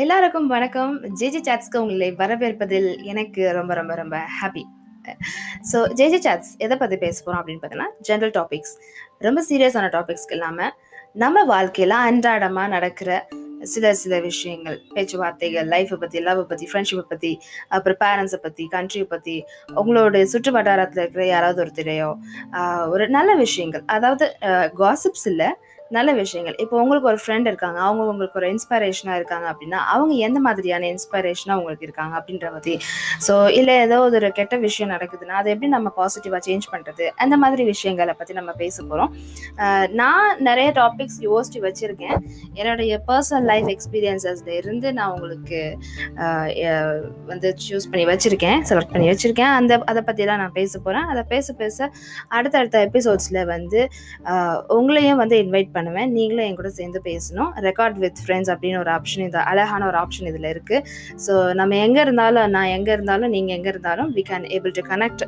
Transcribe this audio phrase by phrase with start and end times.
[0.00, 0.92] எல்லாருக்கும் வணக்கம்.
[1.18, 4.62] ஜேஜே சாட்ஸ்க்கு உங்களை வரவேற்பதில் எனக்கு ரொம்ப ரொம்ப ரொம்ப ஹாப்பி.
[5.70, 8.74] ஸோ ஜேஜே சாட்ஸ் எதை பற்றி பேச போகிறோம் அப்படின்னு பார்த்தீங்கன்னா, ஜென்ரல் டாபிக்ஸ்.
[9.26, 10.72] ரொம்ப சீரியஸான டாபிக்ஸ்க்கு இல்லாமல்
[11.22, 13.10] நம்ம வாழ்க்கையில அன்றாடமாக நடக்கிற
[13.72, 17.32] சில சில விஷயங்கள், பேச்சுவார்த்தைகள், லைஃப்பை பற்றி லவ்வை பற்றி ஃப்ரெண்ட்ஷிப்பை பற்றி
[17.76, 19.36] அப்புறம் பேரண்ட்ஸை பற்றி கண்ட்ரியை பற்றி
[19.82, 22.10] உங்களோட சுற்று வட்டாரத்தில் இருக்கிற யாராவது ஒருத்தரையோ,
[22.94, 23.84] ஒரு நல்ல விஷயங்கள்.
[23.96, 24.28] அதாவது
[24.82, 25.50] காசிப்ஸ் இல்லை
[25.96, 26.56] நல்ல விஷயங்கள்.
[26.62, 27.78] இப்போ உங்களுக்கு ஒரு ஃப்ரெண்ட் இருக்காங்க.
[27.86, 32.74] அவங்க உங்களுக்கு ஒரு இன்ஸ்பிரேஷனாக இருக்காங்க அப்படின்னா, அவங்க எந்த மாதிரியான இன்ஸ்பிரேஷனாக உங்களுக்கு இருக்காங்க அப்படின்ற பற்றி
[33.26, 37.64] ஸோ இல்லை ஏதோ ஒரு கெட்ட விஷயம் நடக்குதுன்னா, அதை எப்படி நம்ம பாசிட்டிவாக சேஞ்ச் பண்ணுறது அந்த மாதிரி
[37.72, 39.12] விஷயங்களை பற்றி நம்ம பேச போகிறோம்
[40.00, 42.16] நான் நிறைய டாபிக்ஸ் யோசிச்சு வச்சுருக்கேன்.
[42.60, 45.62] என்னுடைய பர்சனல் லைஃப் எக்ஸ்பீரியன்சஸ்ல இருந்து நான் உங்களுக்கு
[47.32, 48.60] வந்து சூஸ் பண்ணி வச்சுருக்கேன்.
[48.70, 49.52] செலக்ட் பண்ணி வச்சுருக்கேன்.
[49.58, 51.90] அந்த அதை பற்றிலாம் நான் பேச போகிறேன் அதை பேச பேச
[52.36, 53.80] அடுத்தடுத்த எபிசோட்ஸில் வந்து
[54.78, 56.08] உங்களையும் வந்து இன்வைட் பண்ணுவேன்.
[56.18, 57.50] நீங்களும் என் கூட சேர்ந்து பேசணும்.
[57.68, 60.76] ரெக்கார்ட் வித் ஃப்ரெண்ட்ஸ் அப்படின்னு ஒரு ஆப்ஷன் இது அழகான ஒரு ஆப்ஷன் இதில் இருக்கு.
[61.26, 65.24] ஸோ நம்ம எங்கே இருந்தாலும் நான் எங்கே இருந்தாலும், நீங்கள் எங்கே இருந்தாலும் we can able to connect.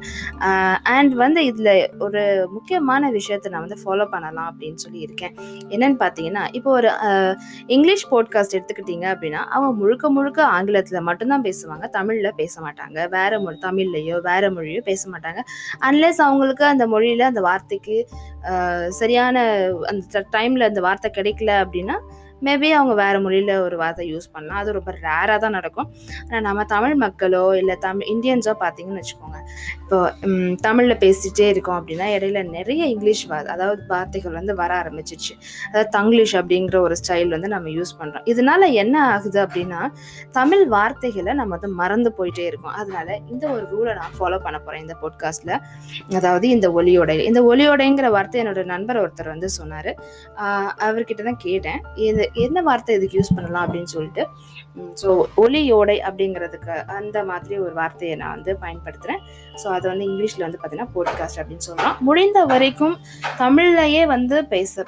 [0.94, 1.72] And வந்து இதில்
[2.06, 2.22] ஒரு
[2.56, 5.34] முக்கியமான விஷயத்தை நான் வந்து ஃபாலோ பண்ணலாம் அப்படின்னு சொல்லி இருக்கேன்.
[5.74, 6.90] என்னன்னு பார்த்தீங்கன்னா, இப்போ ஒரு
[7.76, 11.84] இங்கிலீஷ் போட்காஸ்ட் எடுத்துக்கிட்டீங்க அப்படின்னா, அவங்க முழுக்க முழுக்க ஆங்கிலத்தில் மட்டும்தான் பேசுவாங்க.
[11.98, 12.98] தமிழில் பேச மாட்டாங்க.
[13.16, 15.40] வேற மொழி தமிழ்லையோ வேற மொழியோ பேச மாட்டாங்க.
[15.88, 17.96] அன்லெஸ் அவங்களுக்கு அந்த மொழியில் அந்த வார்த்தைக்கு
[18.98, 19.36] சரியான
[19.90, 20.02] அந்த
[20.40, 21.96] டைம்ல அந்த வார்த்தை கிடைக்கல அப்படின்னா,
[22.46, 24.60] மேபி அவங்க வேறு மொழியில் ஒரு வார்த்தை யூஸ் பண்ணலாம்.
[24.62, 25.88] அது ரொம்ப ரேராக தான் நடக்கும்.
[26.26, 29.38] ஆனால் நம்ம தமிழ் மக்களோ, இல்லை தமிழ் இந்தியன்ஸோ பார்த்தீங்கன்னு வச்சுக்கோங்க.
[29.82, 29.98] இப்போ
[30.66, 35.32] தமிழில் பேசிகிட்டே இருக்கோம் அப்படின்னா, இடையில நிறைய இங்கிலீஷ் வ அதாவது வார்த்தைகள் வந்து வர ஆரம்பிச்சிச்சு
[35.68, 39.80] அதாவது தங்கிலீஷ் அப்படிங்கிற ஒரு ஸ்டைல் வந்து நம்ம யூஸ் பண்ணுறோம் இதனால என்ன ஆகுது அப்படின்னா,
[40.38, 42.76] தமிழ் வார்த்தைகளை நம்ம வந்து மறந்து போயிட்டே இருக்கோம்.
[42.80, 45.54] அதனால இந்த ஒரு ரூலை நான் ஃபாலோ பண்ண போகிறேன் இந்த பாட்காஸ்ட்டில்
[46.20, 47.16] அதாவது இந்த ஒலியோடை.
[47.30, 49.90] இந்த ஒலியோடைங்கிற வார்த்தை என்னோட நண்பர் ஒருத்தர் வந்து சொன்னார்
[50.86, 51.80] அவர்கிட்ட தான் கேட்டேன்.
[52.08, 54.26] இது என்ன வார்த்தை இதுக்கு யூஸ் பண்ணலாம் அப்படின்னு சொல்லிட்டு.
[55.02, 59.22] ஸோ ஒலியோடை அப்படிங்கிறதுக்கு அந்த மாதிரி ஒரு வார்த்தையை நான் வந்து பயன்படுத்துகிறேன்
[59.62, 61.96] ஸோ அதை வந்து இங்கிலீஷில் வந்து பார்த்தீங்கன்னா, போட்காஸ்ட் அப்படின்னு சொல்லலாம்.
[62.00, 62.96] முடிந்த வரைக்கும்
[63.38, 64.84] தமிழ்லையே வந்து பேச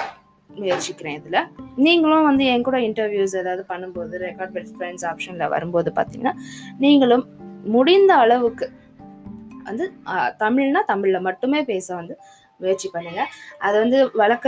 [0.50, 6.34] முயற்சிக்கிறேன் இதில் நீங்களும் வந்து என் கூட இன்டர்வியூஸ் ஏதாவது பண்ணும்போது, ரெக்கார்ட் வித் ஃப்ரெண்ட்ஸ் ஆப்ஷனில் வரும்போது பார்த்தீங்கன்னா,
[6.78, 7.26] நீங்களும்
[7.64, 8.72] முடிந்த அளவுக்கு
[9.64, 9.92] வந்து
[10.38, 12.19] தமிழ்னா தமிழில் மட்டுமே பேச வந்து
[12.62, 13.22] முயற்சி பண்ணுங்க.
[13.60, 14.46] அது வந்து வழக்க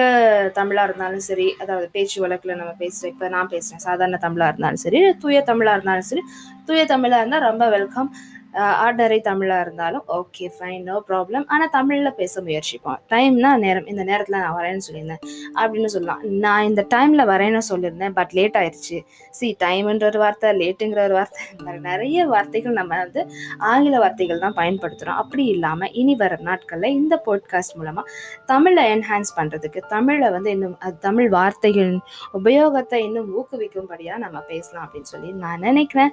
[0.55, 3.85] தமிழா இருந்தாலும் சரி, அதாவது பேச்சு வழக்குல நம்ம பேசுற இப்ப நான் பேசுறேன்.
[3.89, 6.25] சாதாரண தமிழா இருந்தாலும் சரி, தூய தமிழா இருந்தாலும் சரி,
[6.67, 8.11] தூய தமிழா இருந்தா ரொம்ப வெல்கம்.
[8.55, 11.45] அ ஆர்டினரி தமிழா இருந்தாலும் ஓகே ஃபைன் நோ ப்ராப்ளம்.
[11.47, 12.99] ஆனா தமிழ்ல பேச முயற்சிப்போம்.
[13.13, 13.87] டைம்னா நேரம்.
[13.87, 15.23] இந்த நேரத்துல நான் வரேன்னு சொல்லியிருந்தேன்
[15.61, 16.21] அப்படின்னு சொல்லலாம்.
[16.45, 18.15] நான் இந்த டைம்ல வரேன்னு சொல்லியிருந்தேன்.
[18.19, 18.99] பட் லேட் ஆயிருச்சு.
[19.31, 21.43] சி டைம்ன்ற ஒரு வார்த்தை, லேட்டுங்கிற ஒரு வார்த்தை,
[21.89, 23.23] நெறைய வார்த்தைகள் நம்ம வந்து
[23.59, 25.21] ஆங்கில வார்த்தைகள் தான் பயன்படுத்துறோம்.
[25.25, 28.05] அப்படி இல்லாம இனி வர நாட்கள்ல இந்த பாட்காஸ்ட் மூலமா
[28.47, 32.01] தமிழ என்ஹான்ஸ் பண்றதுக்கு, தமிழ வந்து இன்னும் தமிழ் வார்த்தைகளின்
[32.41, 36.13] உபயோகத்த இன்னும் ஊக்குவிக்கும்படியா நம்ம பேசலாம் அப்படின்னு சொல்லி நான் நினைக்கிறேன்.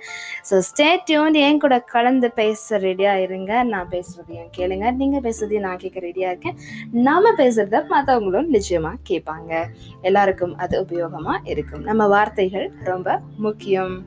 [0.50, 3.64] ஸோ ஸ்டே டியூன்ட் என் கூட கலந்து பேச ரெடியா இருங்க.
[3.64, 4.94] நான் பேசுறதையும் கேளுங்க.
[4.94, 6.58] நீங்க பேசுறதையும் நான் கேட்க ரெடியா இருக்கேன்.
[6.92, 9.66] நாம பேசுறத மற்றவங்களும் நிச்சயமா கேட்பாங்க.
[10.02, 11.84] எல்லாருக்கும் அது உபயோகமா இருக்கும்.
[11.84, 14.06] நம்ம வார்த்தைகள் ரொம்ப முக்கியம்.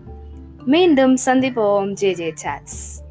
[0.64, 1.92] மீண்டும் சந்திப்போம்.
[1.92, 3.03] J J chats.